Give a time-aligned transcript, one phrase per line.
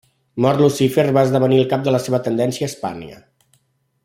[0.45, 3.23] Mort Lucífer va esdevenir el cap de la seva tendència a Hispània.